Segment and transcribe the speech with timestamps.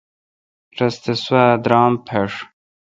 [0.77, 2.39] رس تہ سوا درام پݭہ۔